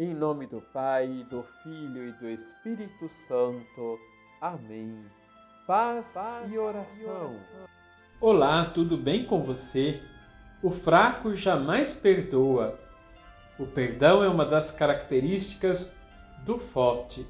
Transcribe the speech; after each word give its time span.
Em 0.00 0.14
nome 0.14 0.46
do 0.46 0.62
Pai, 0.62 1.26
do 1.28 1.42
Filho 1.62 2.08
e 2.08 2.12
do 2.12 2.26
Espírito 2.30 3.06
Santo. 3.28 3.98
Amém. 4.40 5.04
Paz, 5.66 6.12
Paz 6.14 6.50
e, 6.50 6.56
oração. 6.56 6.96
e 6.98 7.04
oração. 7.04 7.36
Olá, 8.18 8.64
tudo 8.64 8.96
bem 8.96 9.26
com 9.26 9.42
você? 9.42 10.00
O 10.62 10.70
fraco 10.70 11.36
jamais 11.36 11.92
perdoa. 11.92 12.80
O 13.58 13.66
perdão 13.66 14.24
é 14.24 14.28
uma 14.30 14.46
das 14.46 14.70
características 14.70 15.94
do 16.46 16.58
forte. 16.58 17.26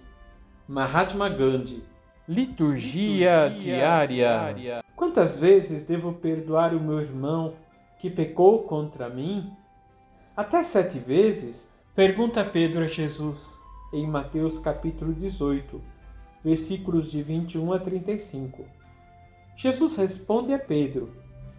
Mahatma 0.69 1.29
Gandhi. 1.29 1.83
Liturgia, 2.29 3.49
Liturgia 3.49 3.75
diária. 3.75 4.07
diária. 4.07 4.85
Quantas 4.95 5.41
vezes 5.41 5.85
devo 5.85 6.13
perdoar 6.13 6.73
o 6.73 6.79
meu 6.79 7.01
irmão 7.01 7.57
que 7.99 8.09
pecou 8.09 8.63
contra 8.63 9.09
mim? 9.09 9.53
Até 10.37 10.63
sete 10.63 11.01
vezes? 11.01 11.69
Pergunta 11.93 12.45
Pedro 12.45 12.85
a 12.85 12.87
Jesus 12.87 13.59
em 13.93 14.07
Mateus 14.07 14.61
capítulo 14.61 15.13
18, 15.13 15.81
versículos 16.43 17.11
de 17.11 17.21
21 17.21 17.73
a 17.73 17.81
35. 17.81 18.65
Jesus 19.57 19.97
responde 19.97 20.55
a 20.55 20.59
Pedro: 20.59 21.11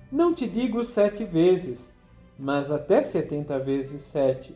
Não 0.09 0.33
te 0.33 0.47
digo 0.47 0.85
sete 0.85 1.25
vezes, 1.25 1.91
mas 2.39 2.71
até 2.71 3.03
setenta 3.03 3.59
vezes 3.59 4.03
sete. 4.03 4.55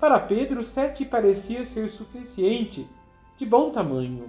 Para 0.00 0.18
Pedro, 0.18 0.64
sete 0.64 1.04
parecia 1.04 1.64
ser 1.64 1.88
suficiente, 1.88 2.84
de 3.38 3.46
bom 3.46 3.70
tamanho. 3.70 4.28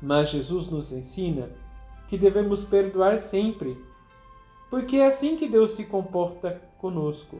Mas 0.00 0.30
Jesus 0.30 0.70
nos 0.70 0.90
ensina 0.92 1.50
que 2.08 2.16
devemos 2.16 2.64
perdoar 2.64 3.18
sempre, 3.18 3.76
porque 4.70 4.96
é 4.96 5.08
assim 5.08 5.36
que 5.36 5.46
Deus 5.46 5.72
se 5.72 5.84
comporta 5.84 6.58
conosco. 6.78 7.38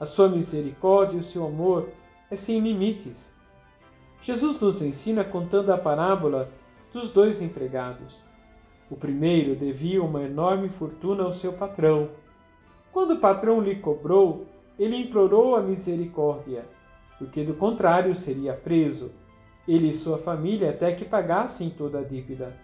A 0.00 0.06
sua 0.06 0.28
misericórdia 0.28 1.16
e 1.16 1.20
o 1.20 1.24
seu 1.24 1.44
amor 1.44 1.88
é 2.30 2.36
sem 2.36 2.60
limites. 2.60 3.32
Jesus 4.22 4.60
nos 4.60 4.80
ensina 4.80 5.24
contando 5.24 5.72
a 5.72 5.78
parábola 5.78 6.50
dos 6.92 7.10
dois 7.10 7.42
empregados. 7.42 8.22
O 8.90 8.96
primeiro 8.96 9.56
devia 9.56 10.02
uma 10.02 10.22
enorme 10.22 10.68
fortuna 10.68 11.24
ao 11.24 11.34
seu 11.34 11.52
patrão. 11.52 12.10
Quando 12.92 13.14
o 13.14 13.20
patrão 13.20 13.60
lhe 13.60 13.76
cobrou, 13.76 14.46
ele 14.78 14.96
implorou 14.96 15.56
a 15.56 15.60
misericórdia, 15.60 16.64
porque 17.18 17.42
do 17.42 17.54
contrário 17.54 18.14
seria 18.14 18.54
preso, 18.54 19.10
ele 19.66 19.90
e 19.90 19.94
sua 19.94 20.18
família 20.18 20.70
até 20.70 20.92
que 20.92 21.04
pagassem 21.04 21.70
toda 21.70 21.98
a 21.98 22.04
dívida. 22.04 22.56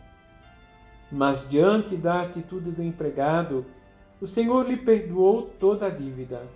Mas 1.11 1.49
diante 1.51 1.97
da 1.97 2.23
atitude 2.23 2.71
do 2.71 2.83
empregado, 2.83 3.67
o 4.21 4.27
Senhor 4.27 4.67
lhe 4.67 4.77
perdoou 4.77 5.51
toda 5.59 5.87
a 5.87 5.91
dívida. 5.91 6.49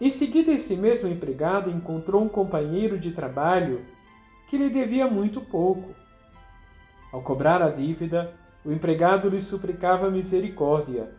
Em 0.00 0.10
seguida, 0.10 0.52
esse 0.52 0.76
mesmo 0.76 1.08
empregado 1.08 1.70
encontrou 1.70 2.22
um 2.22 2.28
companheiro 2.28 2.98
de 2.98 3.12
trabalho 3.12 3.80
que 4.48 4.58
lhe 4.58 4.68
devia 4.68 5.06
muito 5.06 5.40
pouco. 5.40 5.94
Ao 7.12 7.22
cobrar 7.22 7.62
a 7.62 7.70
dívida, 7.70 8.34
o 8.64 8.72
empregado 8.72 9.28
lhe 9.28 9.40
suplicava 9.40 10.10
misericórdia, 10.10 11.10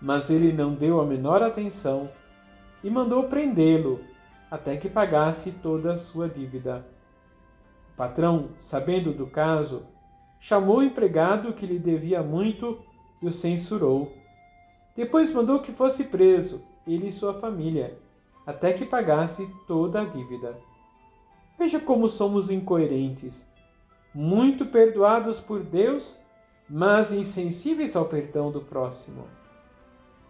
mas 0.00 0.30
ele 0.30 0.52
não 0.52 0.74
deu 0.74 1.00
a 1.00 1.06
menor 1.06 1.42
atenção 1.42 2.10
e 2.82 2.88
mandou 2.88 3.24
prendê-lo 3.24 4.00
até 4.50 4.76
que 4.76 4.88
pagasse 4.88 5.50
toda 5.50 5.92
a 5.92 5.96
sua 5.96 6.28
dívida. 6.28 6.86
O 7.92 7.96
patrão, 7.96 8.50
sabendo 8.58 9.12
do 9.12 9.26
caso, 9.26 9.84
chamou 10.38 10.78
o 10.78 10.82
empregado 10.82 11.52
que 11.52 11.66
lhe 11.66 11.78
devia 11.78 12.22
muito 12.22 12.78
e 13.20 13.26
o 13.26 13.32
censurou. 13.32 14.12
Depois 14.96 15.32
mandou 15.32 15.60
que 15.60 15.72
fosse 15.72 16.04
preso, 16.04 16.62
ele 16.86 17.08
e 17.08 17.12
sua 17.12 17.34
família 17.34 17.98
até 18.48 18.72
que 18.72 18.86
pagasse 18.86 19.46
toda 19.66 20.00
a 20.00 20.04
dívida. 20.06 20.56
Veja 21.58 21.78
como 21.78 22.08
somos 22.08 22.50
incoerentes, 22.50 23.46
muito 24.14 24.64
perdoados 24.64 25.38
por 25.38 25.62
Deus, 25.62 26.18
mas 26.66 27.12
insensíveis 27.12 27.94
ao 27.94 28.06
perdão 28.06 28.50
do 28.50 28.62
próximo. 28.62 29.24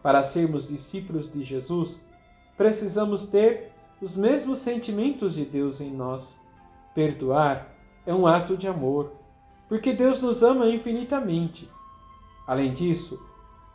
Para 0.02 0.24
sermos 0.24 0.66
discípulos 0.66 1.32
de 1.32 1.44
Jesus, 1.44 2.00
precisamos 2.56 3.24
ter 3.24 3.70
os 4.02 4.16
mesmos 4.16 4.58
sentimentos 4.58 5.34
de 5.34 5.44
Deus 5.44 5.80
em 5.80 5.92
nós. 5.92 6.36
Perdoar 6.96 7.68
é 8.04 8.12
um 8.12 8.26
ato 8.26 8.56
de 8.56 8.66
amor, 8.66 9.12
porque 9.68 9.92
Deus 9.92 10.20
nos 10.20 10.42
ama 10.42 10.66
infinitamente. 10.66 11.70
Além 12.48 12.74
disso, 12.74 13.24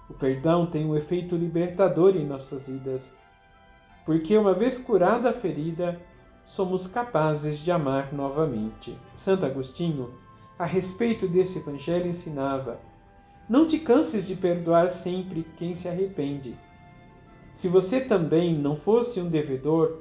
o 0.10 0.14
perdão 0.14 0.66
tem 0.66 0.86
um 0.86 0.98
efeito 0.98 1.34
libertador 1.34 2.18
em 2.18 2.26
nossas 2.26 2.68
vidas 2.68 3.10
porque 4.06 4.38
uma 4.38 4.54
vez 4.54 4.80
curada 4.80 5.30
a 5.30 5.34
ferida, 5.34 6.00
somos 6.46 6.88
capazes 6.88 7.60
de 7.60 7.72
amar 7.72 8.14
novamente. 8.14 8.98
Santo 9.16 9.46
Agostinho, 9.46 10.14
a 10.60 10.66
respeito 10.66 11.28
desse 11.28 11.60
evangelho, 11.60 12.08
ensinava: 12.08 12.80
Não 13.48 13.66
te 13.66 13.80
canses 13.80 14.28
de 14.28 14.36
perdoar 14.36 14.92
sempre 14.92 15.46
quem 15.58 15.76
se 15.76 15.88
arrepende. 15.88 16.56
Se 17.54 17.68
você 17.68 18.02
também 18.02 18.56
não 18.56 18.76
fosse 18.76 19.20
um 19.20 19.30
devedor, 19.30 20.00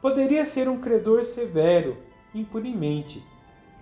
poderia 0.00 0.44
ser 0.44 0.68
um 0.68 0.80
credor 0.80 1.24
severo, 1.24 1.96
impunemente. 2.34 3.22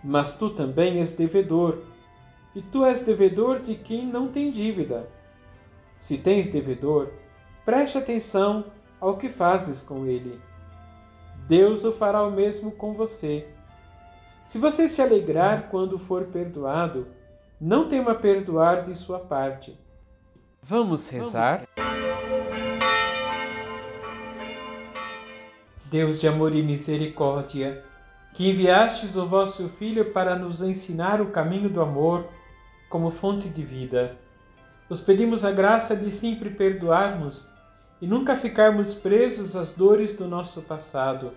Mas 0.04 0.36
tu 0.36 0.50
também 0.50 0.98
és 0.98 1.14
devedor, 1.14 1.78
e 2.54 2.60
tu 2.60 2.84
és 2.84 3.02
devedor 3.02 3.60
de 3.60 3.76
quem 3.76 4.06
não 4.06 4.28
tem 4.28 4.50
dívida. 4.50 5.08
Se 5.96 6.18
tens 6.18 6.48
devedor, 6.48 7.08
preste 7.64 7.96
atenção 7.96 8.64
ao 9.02 9.16
que 9.16 9.28
fazes 9.28 9.82
com 9.82 10.06
ele. 10.06 10.40
Deus 11.48 11.84
o 11.84 11.90
fará 11.90 12.22
o 12.22 12.30
mesmo 12.30 12.70
com 12.70 12.94
você. 12.94 13.48
Se 14.46 14.58
você 14.58 14.88
se 14.88 15.02
alegrar 15.02 15.68
quando 15.72 15.98
for 15.98 16.26
perdoado, 16.26 17.08
não 17.60 17.88
tema 17.88 18.14
perdoar 18.14 18.84
de 18.84 18.96
sua 18.96 19.18
parte. 19.18 19.76
Vamos 20.62 21.10
rezar? 21.10 21.64
Deus 25.86 26.20
de 26.20 26.28
amor 26.28 26.54
e 26.54 26.62
misericórdia, 26.62 27.82
que 28.34 28.48
enviastes 28.48 29.16
o 29.16 29.26
vosso 29.26 29.68
Filho 29.70 30.12
para 30.12 30.36
nos 30.36 30.62
ensinar 30.62 31.20
o 31.20 31.32
caminho 31.32 31.68
do 31.68 31.82
amor 31.82 32.24
como 32.88 33.10
fonte 33.10 33.48
de 33.48 33.64
vida, 33.64 34.16
nos 34.88 35.00
pedimos 35.00 35.44
a 35.44 35.50
graça 35.50 35.96
de 35.96 36.10
sempre 36.10 36.50
perdoarmos 36.50 37.50
e 38.02 38.06
nunca 38.06 38.34
ficarmos 38.34 38.92
presos 38.92 39.54
às 39.54 39.70
dores 39.70 40.16
do 40.16 40.26
nosso 40.26 40.60
passado, 40.60 41.30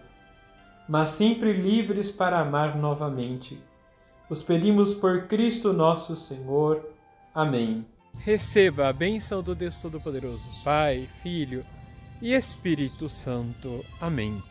mas 0.90 1.12
sempre 1.12 1.54
livres 1.54 2.12
para 2.12 2.40
amar 2.40 2.76
novamente. 2.76 3.60
Os 4.28 4.42
pedimos 4.42 4.92
por 4.92 5.28
Cristo 5.28 5.72
nosso 5.72 6.16
Senhor. 6.16 6.84
Amém. 7.36 7.86
Receba 8.18 8.88
a 8.88 8.94
bênção 8.94 9.44
do 9.44 9.54
Deus 9.54 9.78
Todo-Poderoso, 9.78 10.48
Pai, 10.64 11.08
Filho 11.22 11.64
e 12.20 12.34
Espírito 12.34 13.10
Santo. 13.10 13.86
Amém. 14.02 14.42